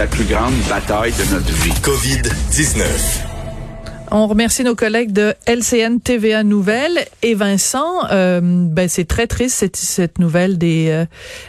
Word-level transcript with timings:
la 0.00 0.06
plus 0.06 0.24
grande 0.24 0.54
bataille 0.70 1.12
de 1.12 1.34
notre 1.34 1.52
vie. 1.62 1.72
COVID-19. 1.82 2.80
On 4.10 4.26
remercie 4.28 4.64
nos 4.64 4.74
collègues 4.74 5.12
de 5.12 5.34
LCN 5.46 5.98
TVA 6.02 6.42
Nouvelles 6.42 7.04
et 7.22 7.34
Vincent. 7.34 8.06
Euh, 8.10 8.40
ben 8.42 8.88
c'est 8.88 9.04
très 9.04 9.26
triste 9.26 9.56
cette, 9.56 9.76
cette 9.76 10.18
nouvelle 10.18 10.56
des 10.56 10.88
euh, 10.88 11.04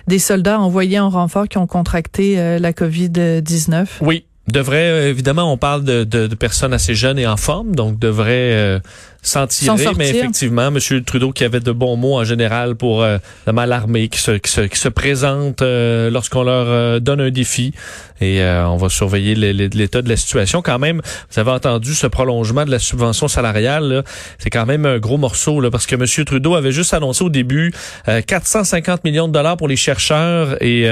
des 0.07 0.19
soldats 0.19 0.59
envoyés 0.59 0.99
en 0.99 1.09
renfort 1.09 1.47
qui 1.47 1.59
ont 1.59 1.65
contracté 1.65 2.37
euh, 2.37 2.59
la 2.59 2.73
Covid 2.73 3.41
19. 3.41 3.99
Oui, 4.01 4.25
devrait 4.50 5.09
évidemment 5.09 5.54
on 5.54 5.57
parle 5.57 5.86
de, 5.86 6.04
de, 6.04 6.27
de, 6.27 6.36
personnes 6.36 6.73
assez 6.73 6.93
jeunes 6.93 7.20
et 7.20 7.27
en 7.27 7.38
forme, 7.38 7.73
donc 7.73 7.99
devrait 7.99 8.81
s'en 9.21 9.47
tirer, 9.47 9.88
mais 9.97 10.09
effectivement, 10.09 10.67
M. 10.67 10.79
Trudeau 11.05 11.31
qui 11.31 11.43
avait 11.43 11.59
de 11.59 11.71
bons 11.71 11.95
mots 11.95 12.20
en 12.20 12.23
général 12.23 12.75
pour 12.75 13.03
euh, 13.03 13.17
la 13.45 13.53
mal 13.53 13.71
armée 13.71 14.07
qui 14.07 14.20
se, 14.20 14.31
qui 14.31 14.51
se, 14.51 14.61
qui 14.61 14.79
se 14.79 14.89
présente 14.89 15.61
euh, 15.61 16.09
lorsqu'on 16.09 16.43
leur 16.43 16.65
euh, 16.67 16.99
donne 16.99 17.21
un 17.21 17.29
défi. 17.29 17.73
Et 18.20 18.41
euh, 18.41 18.67
on 18.67 18.77
va 18.77 18.89
surveiller 18.89 19.34
l'état 19.34 20.03
de 20.03 20.09
la 20.09 20.15
situation. 20.15 20.62
Quand 20.62 20.77
même, 20.77 21.02
vous 21.31 21.39
avez 21.39 21.49
entendu 21.49 21.95
ce 21.95 22.05
prolongement 22.05 22.65
de 22.65 22.71
la 22.71 22.77
subvention 22.77 23.27
salariale. 23.27 24.03
C'est 24.38 24.52
quand 24.52 24.67
même 24.67 24.85
un 24.85 24.99
gros 24.99 25.17
morceau 25.17 25.59
là, 25.59 25.71
parce 25.71 25.88
que 25.88 25.95
M. 25.95 26.05
Trudeau 26.26 26.53
avait 26.53 26.71
juste 26.71 26.93
annoncé 26.93 27.23
au 27.23 27.29
début 27.29 27.73
450 28.05 29.03
millions 29.05 29.27
de 29.27 29.34
dollars 29.34 29.57
pour 29.57 29.67
les 29.67 29.76
chercheurs 29.76 30.62
et 30.62 30.85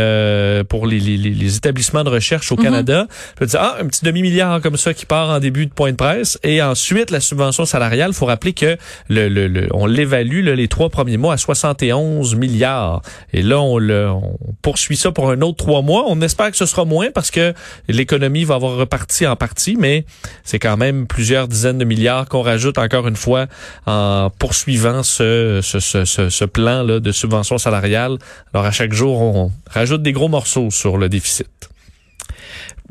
pour 0.69 0.87
les, 0.87 0.99
les, 0.99 1.17
les, 1.17 1.55
établissements 1.55 2.03
de 2.03 2.09
recherche 2.09 2.51
au 2.51 2.55
mm-hmm. 2.55 2.63
Canada. 2.63 3.07
Je 3.39 3.45
ah, 3.57 3.77
un 3.79 3.85
petit 3.85 4.03
demi-milliard 4.03 4.59
comme 4.61 4.77
ça 4.77 4.95
qui 4.95 5.05
part 5.05 5.29
en 5.29 5.39
début 5.39 5.67
de 5.67 5.71
point 5.71 5.91
de 5.91 5.97
presse. 5.97 6.39
Et 6.41 6.63
ensuite, 6.63 7.11
la 7.11 7.19
subvention 7.19 7.65
salariale 7.65 8.13
faut 8.19 8.25
rappeler 8.25 8.53
que 8.53 8.77
le, 9.07 9.29
le, 9.29 9.67
on 9.73 9.85
l'évalue 9.85 10.43
les 10.43 10.67
trois 10.67 10.89
premiers 10.89 11.17
mois 11.17 11.33
à 11.33 11.37
71 11.37 12.35
milliards. 12.35 13.01
Et 13.33 13.41
là, 13.41 13.59
on, 13.59 13.77
le, 13.77 14.09
on 14.09 14.37
poursuit 14.61 14.97
ça 14.97 15.11
pour 15.11 15.29
un 15.31 15.41
autre 15.41 15.57
trois 15.57 15.81
mois. 15.81 16.03
On 16.07 16.21
espère 16.21 16.51
que 16.51 16.57
ce 16.57 16.65
sera 16.65 16.85
moins 16.85 17.11
parce 17.11 17.31
que 17.31 17.53
l'économie 17.87 18.43
va 18.43 18.55
avoir 18.55 18.75
reparti 18.75 19.25
en 19.25 19.35
partie, 19.35 19.77
mais 19.79 20.05
c'est 20.43 20.59
quand 20.59 20.77
même 20.77 21.07
plusieurs 21.07 21.47
dizaines 21.47 21.77
de 21.77 21.85
milliards 21.85 22.27
qu'on 22.27 22.41
rajoute 22.41 22.77
encore 22.77 23.07
une 23.07 23.15
fois 23.15 23.47
en 23.85 24.29
poursuivant 24.37 25.03
ce, 25.03 25.61
ce, 25.63 25.79
ce, 25.79 26.03
ce 26.05 26.45
plan 26.45 26.83
là, 26.83 26.99
de 26.99 27.11
subvention 27.11 27.57
salariale. 27.57 28.17
Alors 28.53 28.65
à 28.65 28.71
chaque 28.71 28.93
jour, 28.93 29.21
on 29.21 29.51
rajoute 29.69 30.01
des 30.01 30.11
gros 30.11 30.27
morceaux 30.27 30.69
sur 30.71 30.97
le 30.97 31.07
déficit. 31.07 31.68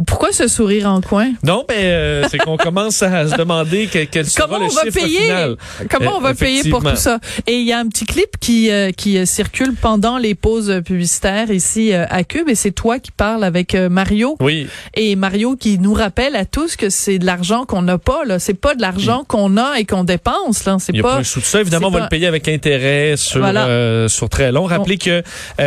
Pourquoi 0.07 0.31
ce 0.33 0.47
sourire 0.47 0.89
en 0.89 1.01
coin? 1.01 1.33
Non, 1.43 1.65
mais 1.69 1.87
euh, 1.87 2.29
c'est 2.29 2.39
qu'on 2.39 2.57
commence 2.57 3.03
à 3.03 3.27
se 3.27 3.37
demander 3.37 3.89
quel, 3.89 4.27
sera 4.27 4.47
comment 4.47 4.59
le 4.59 4.67
on 4.67 4.69
va 4.69 4.83
chiffre 4.83 5.01
payer, 5.01 5.21
final. 5.23 5.57
Comment 5.91 6.19
on 6.19 6.21
va 6.21 6.35
payer 6.35 6.71
pour 6.71 6.85
tout 6.85 6.97
ça? 6.97 7.19
Et 7.49 7.57
il 7.57 7.67
y 7.67 7.73
a 7.73 7.79
un 7.79 7.89
petit 7.89 8.07
clip 8.07 8.39
qui, 8.39 8.71
euh, 8.71 8.93
qui 8.93 9.27
circule 9.27 9.75
pendant 9.75 10.17
les 10.19 10.37
pauses 10.37 10.83
publicitaires 10.85 11.51
ici 11.51 11.93
euh, 11.93 12.05
à 12.11 12.23
Cube 12.23 12.49
et 12.49 12.55
c'est 12.55 12.71
toi 12.71 13.01
qui 13.01 13.11
parles 13.11 13.43
avec 13.43 13.75
Mario. 13.75 14.37
Oui. 14.41 14.69
Et 14.95 15.17
Mario 15.17 15.57
qui 15.57 15.79
nous 15.81 15.95
rappelle 15.95 16.37
à 16.37 16.45
tous 16.45 16.77
que 16.77 16.91
c'est 16.91 17.19
de 17.19 17.27
l'argent 17.27 17.65
qu'on 17.65 17.83
n'a 17.83 17.99
pas, 17.99 18.25
là. 18.25 18.39
C'est 18.39 18.55
pas 18.55 18.77
de 18.77 18.83
l'argent 18.83 19.25
qu'on 19.27 19.57
a 19.57 19.81
et 19.81 19.85
qu'on 19.85 20.05
dépense, 20.05 20.65
là. 20.65 20.77
C'est 20.79 20.93
pas. 20.93 21.21
Il 21.21 21.27
y 21.27 21.41
a 21.41 21.43
ça. 21.43 21.61
Évidemment, 21.61 21.89
on 21.89 21.93
va 21.93 22.01
le 22.03 22.09
payer 22.09 22.29
avec 22.29 22.47
intérêt 22.47 23.17
sur, 23.17 23.45
sur 24.09 24.29
très 24.29 24.53
long. 24.53 24.65
Rappelez 24.65 24.99
que 24.99 25.23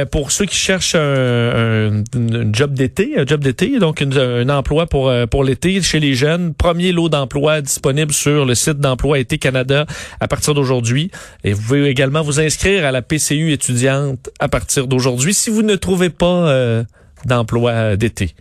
pour 0.05 0.31
ceux 0.31 0.45
qui 0.45 0.55
cherchent 0.55 0.95
un, 0.95 2.03
un, 2.15 2.53
job 2.53 2.73
d'été, 2.73 3.15
un 3.17 3.25
job 3.25 3.41
d'été, 3.41 3.77
donc 3.79 3.99
une 3.99 4.20
un 4.21 4.49
emploi 4.49 4.87
pour 4.87 5.09
euh, 5.09 5.25
pour 5.25 5.43
l'été 5.43 5.81
chez 5.81 5.99
les 5.99 6.13
jeunes. 6.13 6.53
Premier 6.53 6.91
lot 6.91 7.09
d'emploi 7.09 7.61
disponible 7.61 8.13
sur 8.13 8.45
le 8.45 8.55
site 8.55 8.79
d'emploi 8.79 9.19
été 9.19 9.37
Canada 9.37 9.85
à 10.19 10.27
partir 10.27 10.53
d'aujourd'hui. 10.53 11.11
Et 11.43 11.53
vous 11.53 11.61
pouvez 11.61 11.87
également 11.87 12.21
vous 12.21 12.39
inscrire 12.39 12.85
à 12.85 12.91
la 12.91 13.01
PCU 13.01 13.51
étudiante 13.51 14.29
à 14.39 14.47
partir 14.47 14.87
d'aujourd'hui 14.87 15.33
si 15.33 15.49
vous 15.49 15.61
ne 15.61 15.75
trouvez 15.75 16.09
pas 16.09 16.49
euh, 16.49 16.83
d'emploi 17.25 17.95
d'été. 17.95 18.33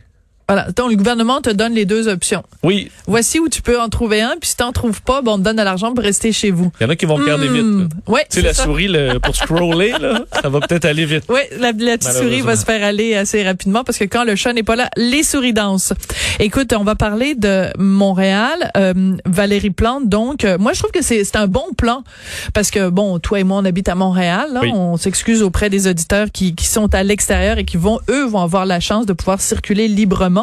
Voilà. 0.51 0.67
Donc, 0.73 0.91
le 0.91 0.97
gouvernement 0.97 1.41
te 1.41 1.51
donne 1.51 1.75
les 1.75 1.85
deux 1.85 2.09
options. 2.09 2.43
Oui. 2.65 2.91
Voici 3.07 3.39
où 3.39 3.49
tu 3.49 3.63
peux 3.63 3.81
en 3.81 3.89
trouver 3.89 4.21
un, 4.21 4.35
puis 4.41 4.51
si 4.51 4.57
t'en 4.57 4.73
trouves 4.73 5.01
pas, 5.01 5.23
bon, 5.23 5.35
on 5.35 5.39
te 5.39 5.43
donne 5.43 5.55
de 5.55 5.63
l'argent 5.63 5.95
pour 5.95 6.03
rester 6.03 6.33
chez 6.33 6.51
vous. 6.51 6.73
Il 6.81 6.83
y 6.83 6.87
en 6.87 6.91
a 6.91 6.97
qui 6.97 7.07
vont 7.07 7.15
regarder 7.15 7.47
vite. 7.47 7.93
Ouais, 8.09 8.27
tu 8.29 8.41
sais, 8.41 8.43
la 8.43 8.53
souris, 8.53 8.89
pour 9.23 9.37
scroller, 9.37 9.93
là, 10.01 10.25
ça 10.43 10.49
va 10.49 10.59
peut-être 10.59 10.87
aller 10.87 11.05
vite. 11.05 11.23
Oui, 11.29 11.39
la, 11.61 11.71
la 11.71 11.97
petite 11.99 12.13
souris 12.13 12.41
va 12.41 12.57
se 12.57 12.65
faire 12.65 12.83
aller 12.83 13.15
assez 13.15 13.45
rapidement 13.45 13.85
parce 13.85 13.97
que 13.97 14.05
quand 14.05 14.25
le 14.25 14.35
chat 14.35 14.53
n'est 14.53 14.65
pas 14.65 14.75
là, 14.75 14.91
les 14.97 15.23
souris 15.23 15.53
dansent. 15.53 15.93
Écoute, 16.41 16.73
on 16.77 16.83
va 16.83 16.97
parler 16.97 17.37
de 17.37 17.69
Montréal. 17.79 18.73
Euh, 18.77 19.17
Valérie 19.27 19.71
Plante, 19.71 20.09
donc, 20.09 20.45
euh, 20.45 20.59
moi, 20.59 20.73
je 20.73 20.81
trouve 20.81 20.91
que 20.91 21.03
c'est 21.03 21.37
un 21.37 21.47
bon 21.47 21.67
plan 21.77 22.03
parce 22.55 22.73
que, 22.73 22.89
bon, 22.91 23.21
toi 23.21 23.39
et 23.39 23.45
moi, 23.45 23.59
on 23.59 23.65
habite 23.65 23.89
à 23.89 23.95
Montréal. 23.95 24.49
Là, 24.53 24.63
On 24.75 24.97
s'excuse 24.97 25.43
auprès 25.43 25.71
des 25.71 25.87
auditeurs 25.87 26.33
qui, 26.33 26.57
qui 26.57 26.67
sont 26.67 26.93
à 26.93 27.05
l'extérieur 27.05 27.59
et 27.59 27.65
qui 27.65 27.77
vont, 27.77 28.01
eux, 28.09 28.25
vont 28.27 28.41
avoir 28.41 28.67
la 28.67 28.81
chance 28.81 29.07
de 29.07 29.13
pouvoir 29.13 29.41
circuler 29.41 29.87
librement. 29.87 30.40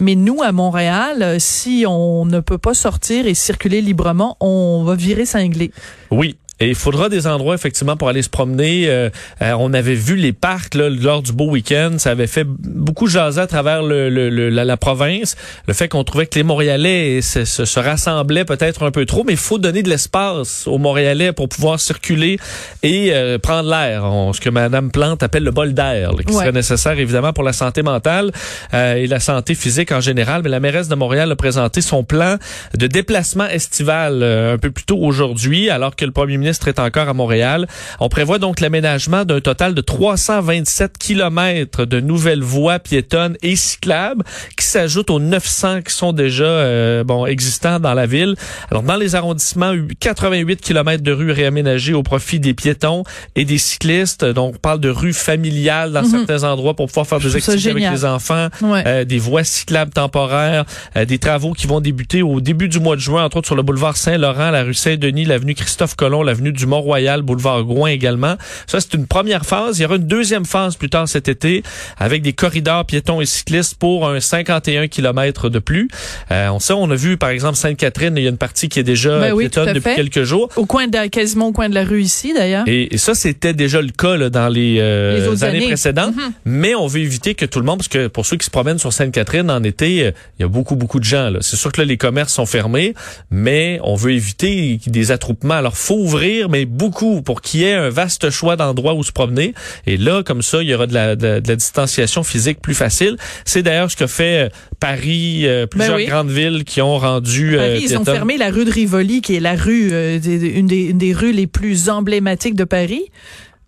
Mais 0.00 0.14
nous, 0.14 0.42
à 0.42 0.52
Montréal, 0.52 1.22
euh, 1.22 1.36
si 1.38 1.84
on 1.88 2.24
ne 2.24 2.40
peut 2.40 2.58
pas 2.58 2.74
sortir 2.74 3.26
et 3.26 3.34
circuler 3.34 3.80
librement, 3.80 4.36
on 4.40 4.84
va 4.84 4.94
virer 4.94 5.26
cinglé. 5.26 5.72
Oui, 6.10 6.36
et 6.58 6.68
il 6.68 6.74
faudra 6.74 7.10
des 7.10 7.26
endroits 7.26 7.54
effectivement 7.54 7.96
pour 7.96 8.08
aller 8.08 8.22
se 8.22 8.30
promener. 8.30 8.88
Euh, 8.88 9.10
euh, 9.42 9.52
on 9.58 9.74
avait 9.74 9.94
vu 9.94 10.16
les 10.16 10.32
parcs 10.32 10.74
là, 10.74 10.88
lors 10.88 11.20
du 11.20 11.32
beau 11.32 11.50
week-end. 11.50 11.96
Ça 11.98 12.12
avait 12.12 12.26
fait 12.26 12.46
beaucoup 12.46 13.08
jaser 13.08 13.42
à 13.42 13.46
travers 13.46 13.82
le, 13.82 14.08
le, 14.08 14.48
la, 14.48 14.76
province. 14.78 15.36
Le 15.66 15.74
fait 15.74 15.88
qu'on 15.88 16.02
trouvait 16.02 16.26
que 16.26 16.36
les 16.36 16.44
Montréalais 16.44 17.20
se, 17.20 17.44
se, 17.44 17.78
rassemblaient 17.78 18.46
peut-être 18.46 18.84
un 18.86 18.90
peu 18.90 19.04
trop, 19.04 19.22
mais 19.22 19.34
il 19.34 19.38
faut 19.38 19.58
donner 19.58 19.82
de 19.82 19.90
l'espace 19.90 20.66
aux 20.66 20.78
Montréalais 20.78 21.32
pour 21.32 21.50
pouvoir 21.50 21.78
circuler 21.78 22.38
et 22.82 23.10
euh, 23.12 23.38
prendre 23.38 23.68
l'air. 23.68 24.04
Ce 24.32 24.40
que 24.40 24.48
Madame 24.48 24.90
Plante 24.90 25.22
appelle 25.22 25.44
le 25.44 25.50
bol 25.50 25.74
d'air, 25.74 26.12
qui 26.26 26.32
serait 26.32 26.52
nécessaire 26.52 26.98
évidemment 26.98 27.34
pour 27.34 27.44
la 27.44 27.52
santé 27.52 27.82
mentale 27.82 28.32
et 28.72 29.06
la 29.06 29.20
santé 29.20 29.54
physique 29.54 29.92
en 29.92 30.00
général. 30.00 30.42
Mais 30.42 30.48
la 30.48 30.60
mairesse 30.60 30.88
de 30.88 30.94
Montréal 30.94 31.30
a 31.30 31.36
présenté 31.36 31.82
son 31.82 32.02
plan 32.02 32.36
de 32.74 32.86
déplacement 32.86 33.46
estival 33.46 34.22
un 34.22 34.58
peu 34.58 34.70
plus 34.70 34.84
tôt 34.84 34.98
aujourd'hui, 34.98 35.68
alors 35.68 35.94
que 35.96 36.04
le 36.04 36.12
premier 36.12 36.38
ministre 36.38 36.45
ministre 36.46 36.68
est 36.68 36.78
encore 36.78 37.08
à 37.08 37.12
Montréal. 37.12 37.66
On 37.98 38.08
prévoit 38.08 38.38
donc 38.38 38.60
l'aménagement 38.60 39.24
d'un 39.24 39.40
total 39.40 39.74
de 39.74 39.80
327 39.80 40.96
kilomètres 40.96 41.84
de 41.84 41.98
nouvelles 41.98 42.42
voies 42.42 42.78
piétonnes 42.78 43.36
et 43.42 43.56
cyclables 43.56 44.22
qui 44.56 44.64
s'ajoutent 44.64 45.10
aux 45.10 45.18
900 45.18 45.82
qui 45.82 45.92
sont 45.92 46.12
déjà 46.12 46.44
euh, 46.44 47.02
bon 47.02 47.26
existants 47.26 47.80
dans 47.80 47.94
la 47.94 48.06
ville. 48.06 48.36
Alors 48.70 48.84
dans 48.84 48.96
les 48.96 49.16
arrondissements, 49.16 49.74
88 49.98 50.60
kilomètres 50.60 51.02
de 51.02 51.10
rues 51.10 51.32
réaménagées 51.32 51.94
au 51.94 52.04
profit 52.04 52.38
des 52.38 52.54
piétons 52.54 53.02
et 53.34 53.44
des 53.44 53.58
cyclistes. 53.58 54.24
Donc 54.24 54.54
on 54.54 54.58
parle 54.58 54.80
de 54.80 54.88
rues 54.88 55.12
familiales 55.12 55.92
dans 55.92 56.02
mhm. 56.02 56.10
certains 56.10 56.44
endroits 56.44 56.74
pour 56.74 56.86
pouvoir 56.86 57.08
faire 57.08 57.18
des 57.18 57.34
activités 57.34 57.70
avec 57.70 57.90
les 57.90 58.04
enfants, 58.04 58.48
euh, 58.62 59.04
des 59.04 59.18
voies 59.18 59.42
cyclables 59.42 59.92
temporaires, 59.92 60.64
euh, 60.96 61.04
des 61.04 61.18
travaux 61.18 61.54
qui 61.54 61.66
vont 61.66 61.80
débuter 61.80 62.22
au 62.22 62.40
début 62.40 62.68
du 62.68 62.78
mois 62.78 62.94
de 62.94 63.00
juin, 63.00 63.24
entre 63.24 63.38
autres 63.38 63.48
sur 63.48 63.56
le 63.56 63.62
boulevard 63.62 63.96
Saint-Laurent, 63.96 64.52
la 64.52 64.62
rue 64.62 64.74
Saint-Denis, 64.74 65.24
l'avenue 65.24 65.54
Christophe 65.54 65.96
Colomb, 65.96 66.22
la 66.22 66.35
avenue 66.36 66.52
du 66.52 66.66
Mont-Royal, 66.66 67.22
boulevard 67.22 67.64
Gouin 67.64 67.88
également. 67.90 68.36
Ça, 68.66 68.80
c'est 68.80 68.94
une 68.94 69.06
première 69.06 69.44
phase. 69.46 69.78
Il 69.78 69.82
y 69.82 69.84
aura 69.86 69.96
une 69.96 70.06
deuxième 70.06 70.44
phase 70.44 70.76
plus 70.76 70.90
tard 70.90 71.08
cet 71.08 71.28
été 71.28 71.62
avec 71.98 72.22
des 72.22 72.32
corridors 72.32 72.84
piétons 72.84 73.20
et 73.20 73.26
cyclistes 73.26 73.76
pour 73.78 74.08
un 74.08 74.20
51 74.20 74.88
km 74.88 75.48
de 75.48 75.58
plus. 75.58 75.88
Euh, 76.30 76.48
on 76.48 76.60
sait, 76.60 76.74
on 76.74 76.90
a 76.90 76.94
vu 76.94 77.16
par 77.16 77.30
exemple 77.30 77.56
Sainte-Catherine, 77.56 78.14
il 78.16 78.22
y 78.22 78.26
a 78.26 78.30
une 78.30 78.36
partie 78.36 78.68
qui 78.68 78.78
est 78.78 78.84
déjà 78.84 79.18
ben 79.18 79.36
piétonne 79.36 79.72
depuis 79.72 79.94
quelques 79.94 80.24
jours. 80.24 80.50
Au 80.56 80.66
coin 80.66 80.86
de, 80.86 81.06
quasiment 81.08 81.48
au 81.48 81.52
coin 81.52 81.68
de 81.68 81.74
la 81.74 81.84
rue 81.84 82.02
ici 82.02 82.34
d'ailleurs. 82.34 82.64
Et, 82.66 82.96
ça, 82.98 83.14
c'était 83.14 83.52
déjà 83.52 83.80
le 83.80 83.90
cas 83.90 84.16
là, 84.16 84.30
dans 84.30 84.48
les, 84.48 84.78
euh, 84.80 85.34
années, 85.42 85.66
précédentes. 85.66 86.14
Mm-hmm. 86.14 86.32
Mais 86.44 86.74
on 86.74 86.86
veut 86.86 87.00
éviter 87.00 87.34
que 87.34 87.44
tout 87.44 87.60
le 87.60 87.66
monde, 87.66 87.78
parce 87.78 87.88
que 87.88 88.08
pour 88.08 88.26
ceux 88.26 88.36
qui 88.36 88.46
se 88.46 88.50
promènent 88.50 88.78
sur 88.78 88.92
Sainte-Catherine 88.92 89.50
en 89.50 89.62
été, 89.62 90.06
euh, 90.06 90.10
il 90.38 90.42
y 90.42 90.44
a 90.44 90.48
beaucoup, 90.48 90.76
beaucoup 90.76 90.98
de 90.98 91.04
gens. 91.04 91.30
C'est 91.40 91.56
sûr 91.56 91.72
que 91.72 91.80
là, 91.80 91.86
les 91.86 91.96
commerces 91.96 92.34
sont 92.34 92.46
fermés, 92.46 92.94
mais 93.30 93.78
on 93.82 93.94
veut 93.94 94.12
éviter 94.12 94.80
des 94.86 95.10
attroupements. 95.12 95.54
Alors, 95.54 95.76
faut 95.76 95.96
ouvrir 95.96 96.25
mais 96.48 96.64
beaucoup 96.64 97.22
pour 97.22 97.40
qu'il 97.40 97.60
y 97.60 97.64
ait 97.64 97.74
un 97.74 97.88
vaste 97.88 98.30
choix 98.30 98.56
d'endroits 98.56 98.94
où 98.94 99.02
se 99.02 99.12
promener. 99.12 99.54
Et 99.86 99.96
là, 99.96 100.22
comme 100.22 100.42
ça, 100.42 100.62
il 100.62 100.68
y 100.68 100.74
aura 100.74 100.86
de 100.86 100.94
la, 100.94 101.16
de, 101.16 101.42
la 101.46 101.56
distanciation 101.56 102.22
physique 102.22 102.60
plus 102.60 102.74
facile. 102.74 103.16
C'est 103.44 103.62
d'ailleurs 103.62 103.90
ce 103.90 103.96
que 103.96 104.06
fait 104.06 104.46
euh, 104.46 104.48
Paris, 104.80 105.42
euh, 105.46 105.66
plusieurs 105.66 105.96
ben 105.96 106.08
grandes 106.08 106.30
villes 106.30 106.64
qui 106.64 106.80
ont 106.82 106.98
rendu. 106.98 107.56
Euh, 107.56 107.74
Paris, 107.74 107.84
ils 107.84 107.98
ont 107.98 108.04
fermé 108.04 108.36
la 108.36 108.50
rue 108.50 108.64
de 108.64 108.70
Rivoli, 108.70 109.20
qui 109.20 109.36
est 109.36 109.40
la 109.40 109.54
rue, 109.54 109.90
une, 109.90 110.66
des, 110.66 110.86
une 110.86 110.98
des 110.98 111.12
rues 111.12 111.32
les 111.32 111.46
plus 111.46 111.88
emblématiques 111.88 112.56
de 112.56 112.64
Paris 112.64 113.04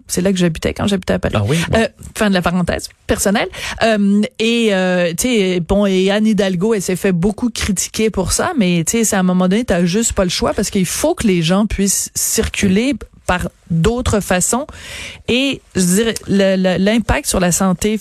c'est 0.08 0.22
là 0.22 0.32
que 0.32 0.38
j'habitais 0.38 0.74
quand 0.74 0.86
j'habitais 0.86 1.14
à 1.14 1.18
Paris. 1.18 1.34
Ah 1.38 1.44
oui, 1.46 1.58
euh, 1.74 1.86
fin 2.16 2.28
de 2.28 2.34
la 2.34 2.42
parenthèse 2.42 2.88
personnelle. 3.06 3.48
Euh, 3.82 4.22
et 4.38 4.70
euh, 4.72 5.10
tu 5.10 5.28
sais, 5.28 5.60
bon, 5.60 5.86
et 5.86 6.10
Anne 6.10 6.26
Hidalgo, 6.26 6.74
elle 6.74 6.82
s'est 6.82 6.96
fait 6.96 7.12
beaucoup 7.12 7.50
critiquer 7.50 8.10
pour 8.10 8.32
ça, 8.32 8.52
mais 8.56 8.82
tu 8.86 8.98
sais, 8.98 9.04
c'est 9.04 9.16
à 9.16 9.20
un 9.20 9.24
moment 9.24 9.48
donné, 9.48 9.64
t'as 9.64 9.84
juste 9.84 10.14
pas 10.14 10.24
le 10.24 10.30
choix 10.30 10.54
parce 10.54 10.70
qu'il 10.70 10.86
faut 10.86 11.14
que 11.14 11.26
les 11.26 11.42
gens 11.42 11.66
puissent 11.66 12.10
circuler 12.14 12.94
par 13.26 13.48
d'autres 13.70 14.20
façons. 14.20 14.66
Et 15.28 15.60
je 15.76 15.82
dirais 15.82 16.14
l'impact 16.78 17.26
sur 17.26 17.40
la 17.40 17.52
santé 17.52 18.00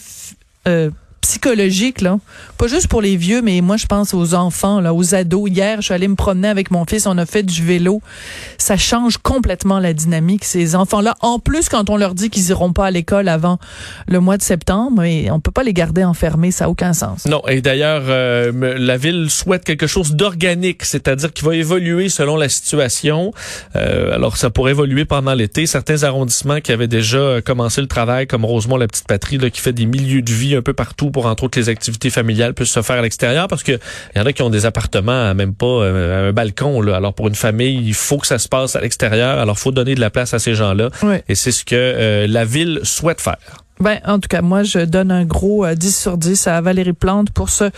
psychologique 1.27 1.99
là, 1.99 2.19
pas 2.57 2.67
juste 2.67 2.87
pour 2.87 3.01
les 3.01 3.17
vieux, 3.17 3.41
mais 3.41 3.59
moi 3.59 3.75
je 3.75 3.85
pense 3.85 4.13
aux 4.13 4.33
enfants 4.33 4.79
là, 4.79 4.93
aux 4.93 5.13
ados. 5.13 5.49
Hier, 5.49 5.81
je 5.81 5.87
suis 5.87 5.93
allée 5.93 6.07
me 6.07 6.15
promener 6.15 6.47
avec 6.47 6.71
mon 6.71 6.85
fils, 6.85 7.05
on 7.05 7.17
a 7.17 7.25
fait 7.25 7.43
du 7.43 7.65
vélo. 7.65 8.01
Ça 8.57 8.77
change 8.77 9.17
complètement 9.17 9.79
la 9.79 9.91
dynamique 9.91 10.45
ces 10.45 10.73
enfants-là. 10.73 11.15
En 11.19 11.39
plus, 11.39 11.67
quand 11.67 11.89
on 11.89 11.97
leur 11.97 12.15
dit 12.15 12.29
qu'ils 12.29 12.47
iront 12.49 12.71
pas 12.71 12.85
à 12.85 12.91
l'école 12.91 13.27
avant 13.27 13.59
le 14.07 14.21
mois 14.21 14.37
de 14.37 14.41
septembre, 14.41 15.03
et 15.03 15.29
on 15.29 15.41
peut 15.41 15.51
pas 15.51 15.63
les 15.63 15.73
garder 15.73 16.05
enfermés, 16.05 16.51
ça 16.51 16.65
a 16.65 16.69
aucun 16.69 16.93
sens. 16.93 17.25
Non, 17.25 17.41
et 17.49 17.59
d'ailleurs, 17.59 18.03
euh, 18.07 18.77
la 18.77 18.95
ville 18.95 19.29
souhaite 19.29 19.65
quelque 19.65 19.87
chose 19.87 20.13
d'organique, 20.13 20.85
c'est-à-dire 20.85 21.33
qui 21.33 21.43
va 21.43 21.55
évoluer 21.55 22.07
selon 22.07 22.37
la 22.37 22.47
situation. 22.47 23.33
Euh, 23.75 24.15
alors, 24.15 24.37
ça 24.37 24.49
pourrait 24.49 24.71
évoluer 24.71 25.03
pendant 25.03 25.33
l'été. 25.33 25.65
Certains 25.65 26.03
arrondissements 26.03 26.61
qui 26.61 26.71
avaient 26.71 26.87
déjà 26.87 27.41
commencé 27.41 27.81
le 27.81 27.87
travail, 27.87 28.27
comme 28.27 28.45
Rosemont, 28.45 28.77
la 28.77 28.87
petite 28.87 29.07
patrie, 29.07 29.37
là, 29.37 29.49
qui 29.49 29.59
fait 29.59 29.73
des 29.73 29.85
milieux 29.85 30.21
de 30.21 30.31
vie 30.31 30.55
un 30.55 30.61
peu 30.61 30.73
partout 30.73 31.11
pour 31.17 31.25
entre 31.25 31.45
autres 31.45 31.57
les 31.57 31.67
activités 31.67 32.11
familiales 32.11 32.53
puissent 32.53 32.69
se 32.69 32.83
faire 32.83 32.97
à 32.97 33.01
l'extérieur, 33.01 33.47
parce 33.47 33.63
que 33.63 33.71
il 33.71 34.19
y 34.19 34.21
en 34.21 34.25
a 34.27 34.33
qui 34.33 34.43
ont 34.43 34.51
des 34.51 34.67
appartements, 34.67 35.33
même 35.33 35.55
pas 35.55 35.65
euh, 35.65 36.29
un 36.29 36.31
balcon. 36.31 36.79
Là. 36.79 36.95
Alors 36.95 37.15
pour 37.15 37.27
une 37.27 37.33
famille, 37.33 37.81
il 37.83 37.95
faut 37.95 38.19
que 38.19 38.27
ça 38.27 38.37
se 38.37 38.47
passe 38.47 38.75
à 38.75 38.81
l'extérieur. 38.81 39.39
Alors 39.39 39.57
faut 39.57 39.71
donner 39.71 39.95
de 39.95 39.99
la 39.99 40.11
place 40.11 40.35
à 40.35 40.39
ces 40.39 40.53
gens-là, 40.53 40.89
et 41.27 41.33
c'est 41.33 41.51
ce 41.51 41.65
que 41.65 42.27
la 42.29 42.45
ville 42.45 42.81
souhaite 42.83 43.19
faire. 43.19 43.65
Ben, 43.79 43.99
en 44.05 44.19
tout 44.19 44.27
cas, 44.27 44.41
moi, 44.41 44.61
je 44.63 44.79
donne 44.79 45.11
un 45.11 45.25
gros 45.25 45.65
10 45.67 45.95
sur 45.95 46.17
10 46.17 46.47
à 46.47 46.61
Valérie 46.61 46.93
Plante 46.93 47.31
pour 47.31 47.49
ce 47.49 47.69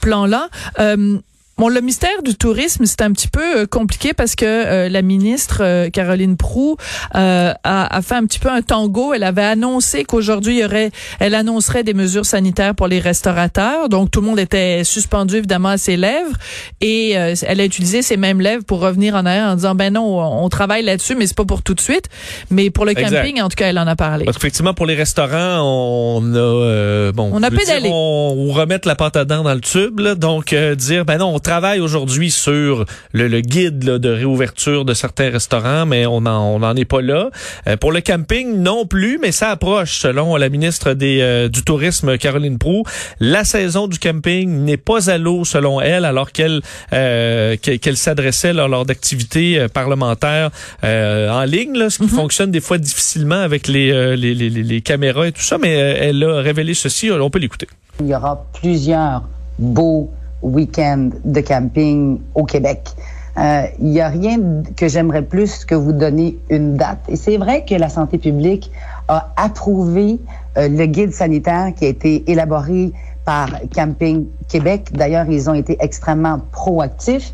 plan-là. 0.00 0.48
Euh, 0.78 1.18
Bon, 1.58 1.68
le 1.68 1.80
mystère 1.80 2.22
du 2.22 2.36
tourisme, 2.36 2.86
c'est 2.86 3.02
un 3.02 3.10
petit 3.10 3.26
peu 3.26 3.62
euh, 3.62 3.66
compliqué 3.66 4.14
parce 4.14 4.36
que 4.36 4.44
euh, 4.46 4.88
la 4.88 5.02
ministre 5.02 5.58
euh, 5.60 5.90
Caroline 5.90 6.36
Prou 6.36 6.76
a, 7.12 7.56
a, 7.64 8.02
fait 8.02 8.14
un 8.14 8.26
petit 8.26 8.38
peu 8.38 8.48
un 8.48 8.62
tango. 8.62 9.12
Elle 9.12 9.24
avait 9.24 9.42
annoncé 9.42 10.04
qu'aujourd'hui, 10.04 10.58
il 10.58 10.60
y 10.60 10.64
aurait, 10.64 10.92
elle 11.18 11.34
annoncerait 11.34 11.82
des 11.82 11.94
mesures 11.94 12.26
sanitaires 12.26 12.76
pour 12.76 12.86
les 12.86 13.00
restaurateurs. 13.00 13.88
Donc, 13.88 14.12
tout 14.12 14.20
le 14.20 14.28
monde 14.28 14.38
était 14.38 14.84
suspendu 14.84 15.38
évidemment 15.38 15.70
à 15.70 15.78
ses 15.78 15.96
lèvres 15.96 16.36
et 16.80 17.10
elle 17.10 17.60
a 17.60 17.64
utilisé 17.64 18.02
ces 18.02 18.16
mêmes 18.16 18.40
lèvres 18.40 18.64
pour 18.64 18.78
revenir 18.78 19.16
en 19.16 19.26
arrière 19.26 19.48
en 19.48 19.56
disant 19.56 19.74
ben 19.74 19.92
non, 19.92 20.20
on 20.20 20.48
travaille 20.48 20.84
là-dessus, 20.84 21.16
mais 21.16 21.26
c'est 21.26 21.36
pas 21.36 21.44
pour 21.44 21.62
tout 21.62 21.74
de 21.74 21.80
suite. 21.80 22.08
Mais 22.50 22.70
pour 22.70 22.84
le 22.84 22.94
camping, 22.94 23.40
en 23.42 23.48
tout 23.48 23.56
cas, 23.56 23.66
elle 23.66 23.78
en 23.80 23.86
a 23.88 23.96
parlé. 23.96 24.24
Parce 24.26 24.36
qu'effectivement, 24.36 24.74
pour 24.74 24.86
les 24.86 24.94
restaurants, 24.94 25.60
on 25.60 26.34
a 26.34 27.10
bon, 27.12 27.30
on 27.32 27.42
a 27.42 27.50
pédalé. 27.50 27.90
on, 27.92 28.52
remettre 28.52 28.86
la 28.86 28.94
pâte 28.94 29.16
à 29.16 29.24
dents 29.24 29.42
dans 29.42 29.54
le 29.54 29.60
tube, 29.60 29.98
là, 29.98 30.14
donc 30.14 30.54
dire 30.54 31.04
ben 31.04 31.18
non, 31.18 31.34
on 31.34 31.40
travaille 31.48 31.80
aujourd'hui 31.80 32.30
sur 32.30 32.84
le, 33.12 33.40
guide 33.40 33.78
de 33.78 34.08
réouverture 34.10 34.84
de 34.84 34.92
certains 34.92 35.30
restaurants, 35.30 35.86
mais 35.86 36.04
on 36.04 36.20
n'en 36.20 36.62
on 36.62 36.74
est 36.74 36.84
pas 36.84 37.00
là. 37.00 37.30
Euh, 37.66 37.78
pour 37.78 37.90
le 37.90 38.02
camping, 38.02 38.58
non 38.58 38.84
plus, 38.84 39.18
mais 39.18 39.32
ça 39.32 39.48
approche, 39.48 39.98
selon 39.98 40.36
la 40.36 40.50
ministre 40.50 40.92
des, 40.92 41.20
euh, 41.22 41.48
du 41.48 41.62
Tourisme, 41.62 42.18
Caroline 42.18 42.58
Prou. 42.58 42.84
La 43.18 43.44
saison 43.44 43.88
du 43.88 43.98
camping 43.98 44.62
n'est 44.66 44.76
pas 44.76 45.08
à 45.08 45.16
l'eau, 45.16 45.46
selon 45.46 45.80
elle, 45.80 46.04
alors 46.04 46.32
qu'elle 46.32 46.60
euh, 46.92 47.56
qu'elle 47.56 47.96
s'adressait 47.96 48.52
lors 48.52 48.84
d'activités 48.84 49.66
parlementaires 49.72 50.50
en 50.82 51.44
ligne, 51.44 51.78
là, 51.78 51.88
ce 51.88 51.96
qui 51.96 52.04
mm-hmm. 52.04 52.08
fonctionne 52.08 52.50
des 52.50 52.60
fois 52.60 52.76
difficilement 52.76 53.40
avec 53.40 53.68
les, 53.68 54.16
les, 54.18 54.34
les, 54.34 54.50
les 54.50 54.80
caméras 54.82 55.28
et 55.28 55.32
tout 55.32 55.40
ça, 55.40 55.56
mais 55.56 55.70
elle 55.70 56.22
a 56.22 56.42
révélé 56.42 56.74
ceci, 56.74 57.10
on 57.10 57.30
peut 57.30 57.38
l'écouter. 57.38 57.68
Il 58.00 58.08
y 58.08 58.14
aura 58.14 58.44
plusieurs 58.60 59.22
beaux 59.58 60.10
week-end 60.42 61.10
de 61.24 61.40
camping 61.40 62.20
au 62.34 62.44
Québec. 62.44 62.90
Il 63.36 63.44
euh, 63.44 63.66
n'y 63.80 64.00
a 64.00 64.08
rien 64.08 64.38
que 64.76 64.88
j'aimerais 64.88 65.22
plus 65.22 65.64
que 65.64 65.76
vous 65.76 65.92
donner 65.92 66.38
une 66.50 66.74
date. 66.74 66.98
Et 67.08 67.14
c'est 67.14 67.36
vrai 67.36 67.64
que 67.64 67.74
la 67.74 67.88
santé 67.88 68.18
publique 68.18 68.70
a 69.06 69.32
approuvé 69.36 70.18
euh, 70.56 70.68
le 70.68 70.86
guide 70.86 71.12
sanitaire 71.12 71.72
qui 71.76 71.84
a 71.84 71.88
été 71.88 72.28
élaboré 72.30 72.92
par 73.24 73.48
Camping 73.72 74.26
Québec. 74.48 74.88
D'ailleurs, 74.92 75.26
ils 75.28 75.48
ont 75.48 75.54
été 75.54 75.76
extrêmement 75.80 76.40
proactifs. 76.50 77.32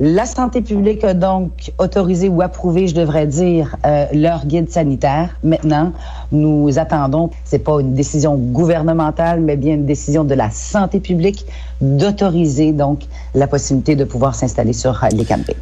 La 0.00 0.26
santé 0.26 0.62
publique 0.62 1.02
a 1.02 1.12
donc 1.12 1.72
autorisé 1.78 2.28
ou 2.28 2.40
approuvé, 2.40 2.86
je 2.86 2.94
devrais 2.94 3.26
dire, 3.26 3.74
euh, 3.84 4.06
leur 4.12 4.46
guide 4.46 4.70
sanitaire. 4.70 5.30
Maintenant, 5.42 5.92
nous 6.30 6.78
attendons, 6.78 7.30
c'est 7.44 7.58
pas 7.58 7.80
une 7.80 7.94
décision 7.94 8.36
gouvernementale, 8.36 9.40
mais 9.40 9.56
bien 9.56 9.74
une 9.74 9.86
décision 9.86 10.22
de 10.22 10.34
la 10.34 10.50
santé 10.50 11.00
publique 11.00 11.46
d'autoriser 11.80 12.70
donc 12.70 13.00
la 13.34 13.48
possibilité 13.48 13.96
de 13.96 14.04
pouvoir 14.04 14.36
s'installer 14.36 14.72
sur 14.72 15.04
les 15.12 15.24
campings. 15.24 15.56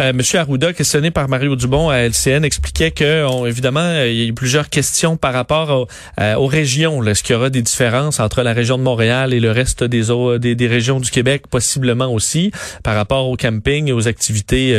Euh, 0.00 0.12
Monsieur 0.12 0.40
Arruda, 0.40 0.72
questionné 0.72 1.12
par 1.12 1.28
Mario 1.28 1.54
Dubon 1.54 1.88
à 1.88 1.98
LCN, 1.98 2.44
expliquait 2.44 2.90
que, 2.90 3.46
évidemment, 3.46 3.78
euh, 3.78 4.08
il 4.08 4.16
y 4.16 4.22
a 4.22 4.26
eu 4.26 4.32
plusieurs 4.32 4.68
questions 4.68 5.16
par 5.16 5.32
rapport 5.32 5.86
euh, 6.20 6.34
aux 6.34 6.46
régions. 6.46 7.04
Est-ce 7.04 7.22
qu'il 7.22 7.34
y 7.34 7.36
aura 7.36 7.48
des 7.48 7.62
différences 7.62 8.18
entre 8.18 8.42
la 8.42 8.52
région 8.52 8.76
de 8.76 8.82
Montréal 8.82 9.32
et 9.32 9.38
le 9.38 9.52
reste 9.52 9.84
des, 9.84 10.06
des, 10.40 10.56
des 10.56 10.66
régions 10.66 10.98
du 10.98 11.12
Québec, 11.12 11.44
possiblement 11.48 12.12
aussi, 12.12 12.50
par 12.82 12.96
rapport 12.96 13.28
au 13.28 13.36
camping 13.36 13.88
et 13.88 13.92
aux 13.92 14.08
activités 14.08 14.70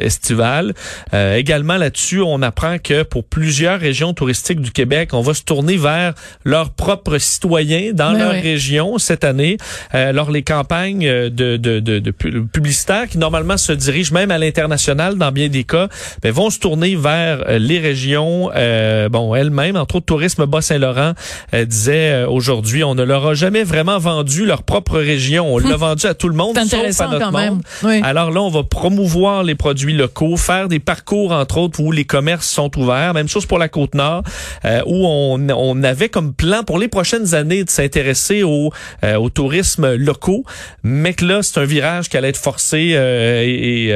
estivales. 0.00 0.74
également 1.12 1.76
là-dessus, 1.76 2.20
on 2.20 2.42
apprend 2.42 2.78
que 2.78 3.02
pour 3.02 3.24
plusieurs 3.24 3.78
régions 3.78 4.12
touristiques 4.12 4.60
du 4.60 4.72
Québec, 4.72 5.10
on 5.12 5.20
va 5.20 5.34
se 5.34 5.42
tourner 5.42 5.76
vers 5.76 6.14
leurs 6.44 6.70
propres 6.70 7.18
citoyens 7.18 7.92
dans 7.92 8.12
leur 8.12 8.32
région 8.32 8.98
cette 8.98 9.24
année. 9.24 9.56
alors 9.90 10.30
les 10.30 10.42
campagnes 10.42 11.06
de, 11.06 11.56
de, 11.56 11.80
de, 11.80 11.98
de 11.98 12.10
publicitaires 12.10 13.08
qui 13.08 13.18
normalement 13.18 13.56
se 13.56 13.72
dirigent 13.72 14.12
même 14.12 14.30
à 14.30 14.38
internationales 14.48 15.16
dans 15.16 15.32
bien 15.32 15.48
des 15.48 15.64
cas, 15.64 15.88
ben, 16.22 16.32
vont 16.32 16.50
se 16.50 16.58
tourner 16.58 16.96
vers 16.96 17.44
euh, 17.48 17.58
les 17.58 17.78
régions, 17.78 18.50
euh, 18.54 19.08
bon, 19.08 19.34
elles-mêmes, 19.34 19.76
entre 19.76 19.96
autres 19.96 20.06
Tourisme 20.06 20.46
Bas-Saint-Laurent 20.46 21.12
euh, 21.54 21.64
disait 21.64 22.24
aujourd'hui, 22.24 22.84
on 22.84 22.94
ne 22.94 23.02
leur 23.02 23.26
a 23.26 23.34
jamais 23.34 23.62
vraiment 23.62 23.98
vendu 23.98 24.46
leur 24.46 24.62
propre 24.62 24.98
région. 24.98 25.54
On 25.54 25.58
l'a 25.58 25.76
vendu 25.88 26.06
à 26.06 26.14
tout 26.14 26.28
le 26.28 26.34
monde, 26.34 26.58
sauf 26.58 27.00
à 27.00 27.08
notre 27.08 27.32
monde. 27.32 27.62
Alors 28.02 28.30
là, 28.30 28.42
on 28.42 28.50
va 28.50 28.62
promouvoir 28.62 29.42
les 29.42 29.54
produits 29.54 29.94
locaux, 29.94 30.36
faire 30.36 30.68
des 30.68 30.78
parcours, 30.78 31.32
entre 31.32 31.58
autres, 31.58 31.80
où 31.80 31.92
les 31.92 32.04
commerces 32.04 32.48
sont 32.48 32.76
ouverts. 32.78 33.14
Même 33.14 33.28
chose 33.28 33.46
pour 33.46 33.58
la 33.58 33.68
Côte-Nord, 33.68 34.22
où 34.86 35.06
on, 35.06 35.48
on 35.50 35.82
avait 35.82 36.08
comme 36.08 36.32
plan 36.32 36.62
pour 36.62 36.78
les 36.78 36.88
prochaines 36.88 37.34
années 37.34 37.64
de 37.64 37.70
s'intéresser 37.70 38.42
au, 38.42 38.72
au 39.02 39.30
tourisme 39.30 39.94
locaux, 39.94 40.44
mais 40.82 41.14
que 41.14 41.24
là, 41.24 41.42
c'est 41.42 41.60
un 41.60 41.64
virage 41.64 42.08
qui 42.08 42.16
allait 42.16 42.28
être 42.28 42.36
forcé 42.36 42.78
et, 42.78 43.88
et 43.88 43.92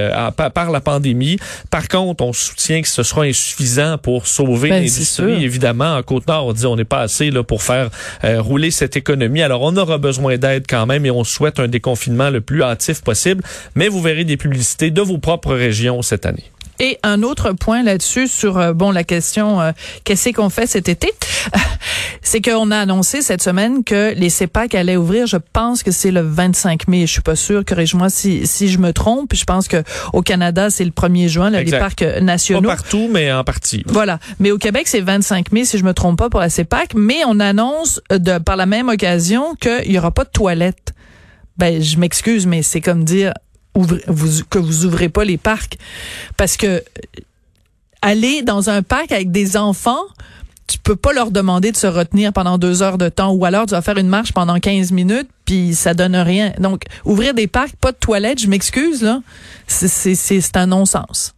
par 0.51 0.71
la 0.71 0.81
pandémie. 0.81 1.39
Par 1.71 1.89
contre, 1.89 2.25
on 2.25 2.33
soutient 2.33 2.83
que 2.83 2.89
ce 2.89 3.03
sera 3.03 3.23
insuffisant 3.23 3.99
pour 3.99 4.27
sauver 4.27 4.71
ben, 4.71 4.83
l'industrie. 4.83 5.45
Évidemment, 5.45 5.97
en 5.97 6.03
Côte-Nord, 6.03 6.47
on 6.47 6.53
dit 6.53 6.67
on 6.67 6.77
n'est 6.77 6.85
pas 6.85 7.01
assez 7.01 7.31
là 7.31 7.43
pour 7.43 7.63
faire 7.63 7.91
euh, 8.25 8.41
rouler 8.41 8.71
cette 8.71 8.97
économie. 8.97 9.43
Alors, 9.43 9.63
on 9.63 9.77
aura 9.77 9.99
besoin 9.99 10.37
d'aide 10.37 10.65
quand 10.69 10.87
même 10.87 11.07
et 11.07 11.11
on 11.11 11.25
souhaite 11.25 11.61
un 11.61 11.69
déconfinement 11.69 12.31
le 12.31 12.41
plus 12.41 12.63
hâtif 12.63 13.03
possible. 13.03 13.43
Mais 13.75 13.89
vous 13.89 14.01
verrez 14.01 14.25
des 14.25 14.37
publicités 14.37 14.91
de 14.91 15.01
vos 15.01 15.19
propres 15.19 15.55
régions 15.55 16.03
cette 16.03 16.27
année. 16.27 16.45
Et 16.83 16.99
un 17.05 17.23
autre 17.23 17.53
point 17.53 17.85
là-dessus 17.85 18.27
sur 18.27 18.59
euh, 18.59 18.73
bon 18.73 18.91
la 18.91 19.05
question 19.05 19.61
euh, 19.61 19.71
qu'est-ce 20.03 20.31
qu'on 20.31 20.51
fait 20.51 20.67
cet 20.67 20.89
été, 20.89 21.13
c'est 22.23 22.41
qu'on 22.41 22.73
a 22.73 22.79
annoncé 22.79 23.23
cette 23.23 23.41
semaine 23.41 23.85
que 23.85 24.13
les 24.17 24.31
CEPAC 24.31 24.75
allaient 24.75 24.97
ouvrir. 24.97 25.29
Je 25.29 25.37
pense 25.37 25.85
que 25.85 25.93
c'est 25.93 26.11
le 26.11 26.23
25 26.23 26.89
mai. 26.89 27.07
Je 27.07 27.13
suis 27.13 27.23
pas 27.23 27.37
sûre. 27.37 27.65
Corrige-moi 27.65 28.11
si 28.11 28.49
si 28.49 28.69
je 28.69 28.79
me 28.79 28.93
trompe. 28.93 29.33
Je 29.33 29.45
pense 29.45 29.69
que 29.69 29.85
au 30.13 30.23
Canada 30.23 30.71
c'est 30.71 30.85
le 30.85 30.91
1er 30.91 31.29
juin 31.29 31.51
les 31.51 31.71
parcs 31.71 32.03
nationaux. 32.21 32.69
Pas 32.69 32.75
partout, 32.75 33.09
mais 33.09 33.33
en 33.33 33.45
partie. 33.45 33.85
Voilà. 33.87 34.19
Mais 34.41 34.51
au 34.51 34.59
Québec 34.59 34.89
c'est 34.89 35.03
25 35.03 35.53
mai 35.53 35.65
si 35.65 35.79
je 35.79 35.85
me 35.85 35.95
trompe 35.95 36.19
pas 36.19 36.31
pour 36.31 36.41
la 36.41 36.51
CEPAC. 36.51 36.95
Mais 36.97 37.21
on 37.29 37.39
annonce 37.39 38.01
de 38.11 38.39
par 38.39 38.57
la 38.57 38.67
même 38.67 38.89
occasion 38.89 39.55
qu'il 39.55 39.93
y 39.93 39.99
aura 39.99 40.11
pas 40.11 40.25
de 40.25 40.31
toilettes. 40.31 40.95
Ben 41.59 41.81
je 41.81 41.97
m'excuse, 41.99 42.49
mais 42.49 42.63
c'est 42.63 42.81
comme 42.81 43.05
dire 43.05 43.35
vous, 43.75 44.45
que 44.51 44.59
vous 44.59 44.85
ouvrez 44.85 45.09
pas 45.09 45.25
les 45.25 45.39
parcs. 45.39 45.79
Parce 46.37 46.57
que 46.57 46.83
aller 48.03 48.43
dans 48.43 48.69
un 48.69 48.83
parc 48.83 49.13
avec 49.13 49.31
des 49.31 49.57
enfants, 49.57 50.03
tu 50.67 50.79
peux 50.79 50.97
pas 50.97 51.13
leur 51.13 51.31
demander 51.31 51.73
de 51.73 51.77
se 51.77 51.87
retenir 51.87 52.33
pendant 52.33 52.59
deux 52.59 52.83
heures 52.83 52.99
de 52.99 53.09
temps 53.09 53.33
ou 53.33 53.45
alors 53.45 53.67
tu 53.67 53.73
vas 53.73 53.83
faire 53.83 53.99
une 53.99 54.09
marche 54.09 54.33
pendant 54.33 54.59
15 54.59 54.93
minutes 54.93 55.29
puis 55.45 55.75
ça 55.75 55.95
donne 55.95 56.17
rien. 56.17 56.53
Donc, 56.59 56.85
ouvrir 57.05 57.35
des 57.35 57.47
parcs, 57.47 57.77
pas 57.77 57.93
de 57.93 57.97
toilettes, 57.97 58.41
je 58.41 58.47
m'excuse, 58.47 59.03
là, 59.03 59.21
c'est 59.67 60.57
un 60.57 60.67
non-sens. 60.67 61.35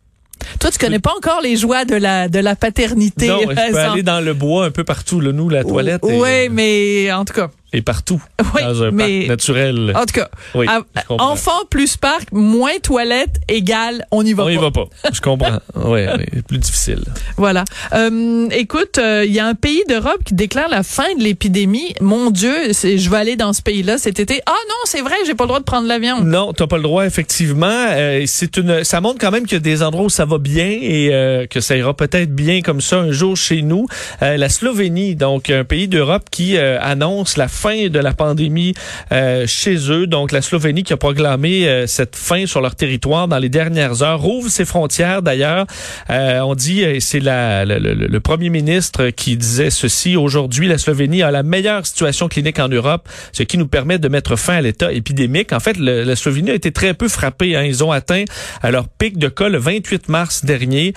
Toi, 0.61 0.71
tu 0.71 0.79
connais 0.79 0.99
pas 0.99 1.13
encore 1.17 1.41
les 1.43 1.57
joies 1.57 1.85
de 1.85 1.95
la 1.95 2.29
de 2.29 2.39
la 2.39 2.55
paternité. 2.55 3.29
Non, 3.29 3.41
je 3.41 3.55
peux 3.55 3.79
aller 3.79 4.03
dans 4.03 4.21
le 4.21 4.35
bois 4.35 4.67
un 4.67 4.71
peu 4.71 4.85
partout, 4.85 5.21
là, 5.21 5.33
nous, 5.33 5.49
la 5.49 5.65
toilette. 5.65 6.03
Oui, 6.03 6.49
mais 6.51 7.11
en 7.13 7.25
tout 7.25 7.33
cas 7.33 7.51
et 7.75 7.83
partout 7.83 8.23
dans 8.61 8.83
un 8.83 8.93
parc 8.93 9.11
naturel. 9.29 9.93
En 9.95 10.07
tout 10.07 10.15
cas, 10.15 10.29
oui, 10.55 10.67
enfant 11.09 11.65
plus 11.71 11.97
parc, 11.97 12.33
moins 12.33 12.79
toilette 12.83 13.41
égale 13.49 14.05
on 14.11 14.25
y 14.25 14.33
va 14.33 14.45
on 14.45 14.47
pas. 14.47 14.53
On 14.53 14.55
y 14.55 14.59
va 14.59 14.71
pas. 14.71 14.87
Je 15.13 15.21
comprends. 15.21 15.59
oui, 15.75 16.07
plus 16.47 16.59
difficile. 16.59 17.05
Voilà. 17.37 17.65
Euh, 17.93 18.49
écoute, 18.51 18.97
il 18.97 19.03
euh, 19.03 19.25
y 19.27 19.41
a 19.41 19.47
un 19.47 19.55
pays 19.55 19.83
d'Europe 19.89 20.23
qui 20.25 20.35
déclare 20.35 20.69
la 20.69 20.83
fin 20.83 21.15
de 21.17 21.23
l'épidémie. 21.23 21.95
Mon 22.01 22.31
Dieu, 22.31 22.55
je 22.73 23.11
vais 23.11 23.17
aller 23.17 23.37
dans 23.37 23.53
ce 23.53 23.63
pays-là 23.63 23.99
cet 23.99 24.21
été. 24.21 24.41
Ah 24.47 24.53
non, 24.69 24.75
c'est 24.85 25.01
vrai, 25.01 25.15
j'ai 25.27 25.35
pas 25.35 25.45
le 25.45 25.49
droit 25.49 25.61
de 25.61 25.65
prendre 25.65 25.89
l'avion. 25.89 26.23
Non, 26.23 26.53
t'as 26.53 26.67
pas 26.67 26.77
le 26.77 26.83
droit 26.83 27.07
effectivement. 27.07 27.67
Euh, 27.69 28.23
c'est 28.27 28.57
une, 28.57 28.85
ça 28.85 29.01
montre 29.01 29.19
quand 29.21 29.31
même 29.31 29.45
qu'il 29.45 29.55
y 29.55 29.57
a 29.57 29.61
des 29.61 29.83
endroits 29.83 30.05
où 30.05 30.11
ça 30.11 30.25
va 30.25 30.39
bien 30.39 30.69
et 30.69 31.47
que 31.51 31.61
ça 31.61 31.77
ira 31.77 31.95
peut-être 31.95 32.35
bien 32.35 32.63
comme 32.63 32.81
ça 32.81 32.99
un 32.99 33.13
jour 33.13 33.37
chez 33.37 33.63
nous. 33.63 33.87
la 34.21 34.49
Slovénie, 34.49 35.17
donc 35.17 35.51
un 35.51 35.65
pays 35.65 35.89
d'Europe 35.89 36.25
qui 36.31 36.57
annonce 36.59 37.37
la 37.37 37.49
fin 37.49 37.64
fin 37.65 37.89
de 37.89 37.99
la 37.99 38.13
pandémie 38.13 38.75
euh, 39.11 39.47
chez 39.47 39.91
eux. 39.91 40.07
Donc, 40.07 40.33
la 40.33 40.43
Slovénie 40.43 40.83
qui 40.83 40.93
a 40.93 40.99
proclamé 40.99 41.67
euh, 41.67 41.87
cette 41.87 42.15
fin 42.15 42.45
sur 42.45 42.61
leur 42.61 42.75
territoire 42.75 43.27
dans 43.27 43.39
les 43.39 43.49
dernières 43.49 44.03
heures, 44.03 44.21
rouvre 44.21 44.51
ses 44.51 44.67
frontières 44.67 45.23
d'ailleurs. 45.23 45.65
Euh, 46.11 46.41
on 46.41 46.55
dit, 46.55 46.83
et 46.83 47.01
c'est 47.01 47.21
la, 47.21 47.65
le, 47.65 47.79
le, 47.79 47.95
le, 47.95 48.21
premier 48.21 48.51
ministre 48.51 49.09
qui 49.09 49.39
disait 49.39 49.71
ceci, 49.71 50.15
aujourd'hui, 50.15 50.69
la 50.69 50.77
Slovénie 50.77 51.23
a 51.23 51.31
la 51.31 51.43
meilleure 51.43 51.87
situation 51.87 52.29
clinique 52.29 52.59
en 52.59 52.69
Europe, 52.69 53.09
ce 53.33 53.43
qui 53.45 53.57
nous 53.57 53.67
permet 53.67 53.99
de 53.99 54.09
mettre 54.09 54.37
fin 54.37 54.57
à 54.57 54.61
l'état 54.61 54.93
épidémique. 54.93 55.55
En 55.55 55.61
fait, 55.61 55.79
le, 55.79 56.03
la 56.03 56.17
Slovénie 56.17 56.51
a 56.51 56.55
été 56.55 56.71
très 56.71 56.93
peu 56.93 57.09
frappée. 57.09 57.57
Hein. 57.57 57.65
Ils 57.65 57.83
ont 57.83 57.93
atteint 57.93 58.25
leur 58.63 58.89
pic 58.89 59.17
de 59.17 59.29
cas 59.29 59.49
le 59.49 59.57
28 59.57 60.11
mars 60.11 60.45
dernier 60.45 60.93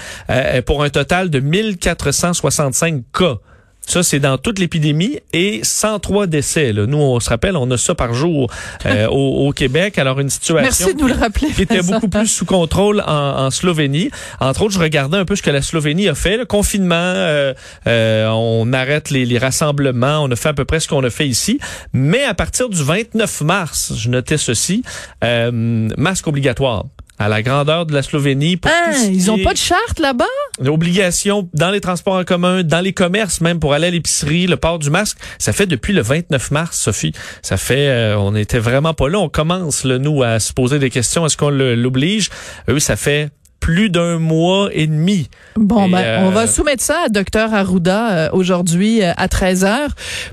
pour 0.66 0.84
un 0.84 0.90
total 0.90 1.30
de 1.30 1.40
1465 1.40 3.04
cas. 3.14 3.38
Ça, 3.88 4.04
c'est 4.04 4.20
dans 4.20 4.38
toute 4.38 4.60
l'épidémie 4.60 5.20
et 5.32 5.62
103 5.64 6.28
décès. 6.28 6.74
Là. 6.74 6.86
Nous, 6.86 6.98
on 6.98 7.22
se 7.22 7.30
rappelle, 7.30 7.56
on 7.56 7.72
a 7.72 7.78
ça 7.78 7.96
par 7.96 8.14
jour 8.14 8.52
euh, 8.86 9.08
au, 9.12 9.48
au, 9.48 9.52
Québec. 9.54 9.98
Alors, 9.98 10.20
une 10.20 10.30
situation 10.30 10.92
de 10.92 11.00
nous 11.00 11.08
le 11.08 11.14
rappeler, 11.14 11.48
qui 11.48 11.62
était 11.62 11.82
beaucoup 11.82 12.10
plus 12.10 12.28
sous 12.28 12.46
contrôle 12.46 13.02
en, 13.08 13.46
en, 13.46 13.50
Slovénie. 13.50 14.12
Entre 14.42 14.64
autres, 14.64 14.74
je 14.74 14.80
regardais 14.80 15.18
un 15.18 15.24
peu 15.24 15.38
ce 15.38 15.42
que 15.42 15.50
la 15.50 15.62
Slovénie 15.62 16.10
a 16.10 16.16
fait. 16.16 16.36
Le 16.36 16.46
confinement, 16.46 16.96
euh, 16.96 17.54
euh, 17.88 18.28
on 18.28 18.74
arrête 18.74 19.10
les, 19.10 19.26
les, 19.26 19.38
rassemblements, 19.38 20.20
on 20.22 20.30
a 20.32 20.36
fait 20.36 20.50
à 20.50 20.54
peu 20.54 20.66
près 20.66 20.82
ce 20.82 20.90
qu'on 20.90 21.04
a 21.06 21.10
fait 21.10 21.28
ici. 21.28 21.58
Mais 21.94 22.24
à 22.24 22.34
partir 22.34 22.68
du 22.68 22.84
29 22.84 23.42
mars, 23.42 23.94
je 23.96 24.10
notais 24.10 24.38
ceci, 24.38 24.84
euh, 25.24 25.90
masque 25.98 26.28
obligatoire 26.28 26.84
à 27.20 27.30
la 27.30 27.42
grandeur 27.42 27.86
de 27.86 27.94
la 27.94 28.04
Slovénie. 28.04 28.58
Pour 28.58 28.72
ah, 28.74 28.92
ils 29.12 29.32
ont 29.32 29.38
pas 29.40 29.54
de 29.54 29.58
charte 29.58 30.00
là-bas? 30.00 30.26
Obligation 30.66 31.50
dans 31.54 31.72
les 31.72 31.82
transports 31.82 32.16
en 32.16 32.24
commun, 32.24 32.64
dans 32.64 32.82
les 32.82 32.94
commerces 32.94 33.42
même 33.42 33.60
pour 33.60 33.74
aller 33.74 33.88
à 33.88 33.92
l'épicerie, 33.92 34.48
le 34.48 34.58
port 34.58 34.80
du 34.80 34.90
masque. 34.90 35.18
Ça 35.40 35.54
fait 35.54 35.66
depuis 35.66 35.94
le 35.94 36.02
29 36.02 36.52
mars, 36.52 36.80
Sophie. 36.80 37.14
Ça 37.42 37.58
fait, 37.58 37.90
euh, 37.90 38.18
on 38.18 38.36
était 38.36 38.60
vraiment 38.60 38.94
pas 38.94 39.10
là. 39.10 39.20
On 39.20 39.30
commence, 39.30 39.84
le 39.84 39.98
nous, 39.98 40.24
à 40.24 40.40
se 40.40 40.54
poser 40.54 40.80
des 40.80 40.90
questions. 40.90 41.26
Est-ce 41.26 41.38
qu'on 41.38 41.50
l'oblige? 41.50 42.30
Eux, 42.70 42.80
ça 42.80 42.96
fait 42.96 43.30
plus 43.60 43.90
d'un 43.90 44.18
mois 44.18 44.70
et 44.72 44.88
demi. 44.88 45.30
Bon, 45.56 45.90
ben, 45.90 45.98
euh, 45.98 46.20
on 46.24 46.30
va 46.30 46.48
soumettre 46.48 46.84
ça 46.84 47.06
à 47.06 47.10
Dr 47.10 47.54
Arruda 47.54 48.12
euh, 48.12 48.30
aujourd'hui 48.32 49.02
euh, 49.02 49.12
à 49.18 49.28
13 49.28 49.66
heures. 49.66 49.90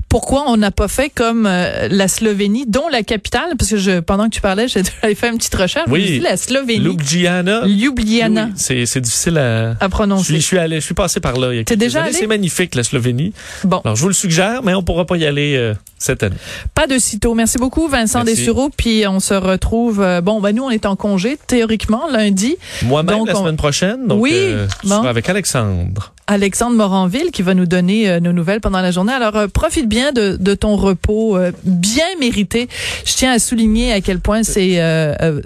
Pourquoi 0.09 0.45
on 0.47 0.57
n'a 0.57 0.71
pas 0.71 0.87
fait 0.87 1.09
comme 1.09 1.43
la 1.43 2.07
Slovénie, 2.07 2.65
dont 2.67 2.87
la 2.91 3.03
capitale, 3.03 3.55
parce 3.57 3.71
que 3.71 3.77
je, 3.77 3.99
pendant 3.99 4.25
que 4.25 4.35
tu 4.35 4.41
parlais, 4.41 4.67
j'ai 4.69 4.83
fait 5.15 5.29
une 5.29 5.37
petite 5.37 5.55
recherche. 5.55 5.89
Oui, 5.89 6.19
la 6.19 6.37
Slovénie. 6.37 6.85
Ljubljana. 6.85 7.65
Ljubljana. 7.65 8.49
Oui, 8.69 8.87
c'est 8.87 9.01
difficile 9.01 9.37
à, 9.37 9.75
à 9.79 9.89
prononcer. 9.89 10.33
Je, 10.33 10.39
je, 10.39 10.43
suis 10.43 10.57
allé, 10.57 10.79
je 10.79 10.85
suis 10.85 10.95
passé 10.95 11.19
par 11.19 11.37
là. 11.37 11.63
T'es 11.63 11.75
déjà 11.75 12.03
allé? 12.03 12.13
C'est 12.13 12.27
magnifique, 12.27 12.75
la 12.75 12.83
Slovénie. 12.83 13.33
Bon. 13.63 13.81
Alors, 13.83 13.95
je 13.95 14.01
vous 14.01 14.09
le 14.09 14.13
suggère, 14.13 14.63
mais 14.63 14.73
on 14.73 14.83
pourra 14.83 15.05
pas 15.05 15.17
y 15.17 15.25
aller 15.25 15.73
cette 15.97 16.23
année. 16.23 16.35
Pas 16.73 16.87
de 16.87 16.97
sitôt. 16.97 17.33
Merci 17.33 17.57
beaucoup, 17.57 17.87
Vincent 17.87 18.23
Merci. 18.23 18.35
Dessureau. 18.35 18.69
Puis 18.75 19.05
on 19.07 19.19
se 19.19 19.33
retrouve. 19.33 20.05
bon, 20.23 20.41
ben 20.41 20.55
nous, 20.55 20.63
on 20.63 20.69
est 20.69 20.85
en 20.85 20.95
congé 20.95 21.37
théoriquement 21.47 22.09
lundi. 22.11 22.57
Moi-même 22.83 23.25
la 23.25 23.35
semaine 23.35 23.57
prochaine. 23.57 24.07
Donc, 24.07 24.21
oui, 24.21 24.33
euh, 24.33 24.67
bon. 24.83 25.01
avec 25.03 25.29
Alexandre. 25.29 26.13
Alexandre 26.27 26.75
Moranville 26.75 27.31
qui 27.31 27.43
va 27.43 27.53
nous 27.53 27.65
donner 27.67 28.09
euh, 28.09 28.19
nos 28.19 28.33
nouvelles 28.33 28.61
pendant 28.61 28.81
la 28.81 28.91
journée. 28.91 29.13
Alors 29.13 29.35
euh, 29.35 29.47
profite 29.47 29.87
bien 29.87 30.11
de, 30.11 30.37
de 30.39 30.55
ton 30.55 30.75
repos 30.75 31.37
euh, 31.37 31.51
bien 31.63 32.05
mérité. 32.19 32.67
Je 33.05 33.13
tiens 33.13 33.31
à 33.31 33.39
souligner 33.39 33.93
à 33.93 34.01
quel 34.01 34.19
point 34.19 34.43
c'est 34.43 34.81
euh, 34.81 35.41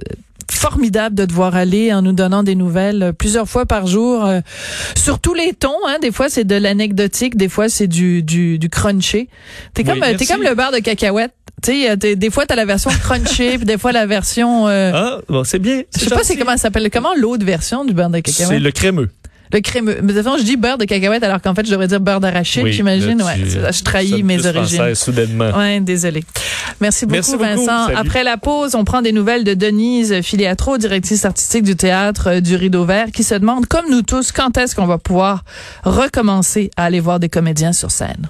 formidable 0.52 1.16
de 1.16 1.26
te 1.26 1.34
voir 1.34 1.56
aller 1.56 1.94
en 1.94 2.02
nous 2.02 2.14
donnant 2.14 2.44
des 2.44 2.56
nouvelles 2.56 3.14
plusieurs 3.18 3.48
fois 3.48 3.66
par 3.66 3.88
jour 3.88 4.26
euh, 4.26 4.40
sur 4.98 5.20
tous 5.20 5.34
les 5.34 5.54
tons 5.54 5.70
hein 5.88 5.98
des 6.02 6.12
fois 6.12 6.30
c'est 6.30 6.44
de 6.44 6.56
l'anecdotique 6.56 7.38
des 7.38 7.50
fois 7.50 7.70
c'est 7.70 7.88
du 7.88 8.24
du 8.24 8.60
du 8.60 8.70
crunché 8.70 9.30
t'es 9.74 9.84
comme 9.84 10.00
oui, 10.02 10.16
t'es 10.18 10.26
comme 10.26 10.44
le 10.44 10.56
beurre 10.56 10.72
de 10.72 10.80
cacahuète 10.80 11.34
tu 11.62 11.72
sais, 11.74 11.98
des 11.98 12.30
fois, 12.30 12.46
tu 12.46 12.54
as 12.54 12.56
la 12.56 12.64
version 12.64 12.90
crunchée, 12.90 13.58
puis 13.58 13.66
des 13.66 13.78
fois, 13.78 13.92
la 13.92 14.06
version... 14.06 14.68
Euh, 14.68 14.92
ah, 14.94 15.18
bon, 15.28 15.44
c'est 15.44 15.60
bien. 15.60 15.82
Je 15.94 16.06
sais 16.06 16.10
pas 16.10 16.24
c'est 16.24 16.38
comment 16.38 16.52
ça 16.52 16.58
s'appelle. 16.58 16.90
Comment 16.90 17.14
l'autre 17.16 17.46
version 17.46 17.84
du 17.84 17.94
beurre 17.94 18.10
de 18.10 18.20
cacahuète? 18.20 18.48
C'est 18.48 18.60
le 18.60 18.72
crémeux. 18.72 19.10
Le 19.52 19.62
crémeux. 19.62 19.98
Mais 20.02 20.14
de 20.14 20.14
toute 20.14 20.24
façon, 20.24 20.38
je 20.38 20.44
dis 20.44 20.58
beurre 20.58 20.78
de 20.78 20.86
cacahuète 20.86 21.24
alors 21.24 21.42
qu'en 21.42 21.56
fait, 21.56 21.66
je 21.66 21.72
devrais 21.72 21.88
dire 21.88 22.00
beurre 22.00 22.20
d'arachide, 22.20 22.64
oui, 22.64 22.74
j'imagine. 22.74 23.22
Ouais, 23.22 23.72
je 23.72 23.84
trahis 23.84 24.22
mes 24.24 24.46
origines. 24.46 24.78
Français, 24.78 24.96
soudainement. 24.96 25.52
Ouais, 25.58 25.80
désolé. 25.80 26.24
Merci 26.80 27.06
beaucoup, 27.06 27.16
Merci 27.16 27.32
beaucoup 27.32 27.44
Vincent. 27.44 27.86
Salut. 27.88 27.98
Après 27.98 28.24
la 28.24 28.38
pause, 28.38 28.76
on 28.76 28.84
prend 28.84 29.02
des 29.02 29.12
nouvelles 29.12 29.44
de 29.44 29.54
Denise 29.54 30.22
Filiatro, 30.22 30.78
directrice 30.78 31.26
artistique 31.26 31.64
du 31.64 31.76
théâtre 31.76 32.30
euh, 32.30 32.40
du 32.42 32.56
Rideau 32.56 32.86
Vert, 32.86 33.08
qui 33.12 33.24
se 33.24 33.36
demande, 33.36 33.66
comme 33.66 33.90
nous 33.90 34.02
tous, 34.02 34.32
quand 34.32 34.58
est-ce 34.58 34.76
qu'on 34.76 34.86
va 34.86 34.98
pouvoir 34.98 35.44
recommencer 35.84 36.70
à 36.78 36.86
aller 36.86 37.00
voir 37.00 37.20
des 37.20 37.30
comédiens 37.30 37.74
sur 37.74 37.92
scène? 37.92 38.30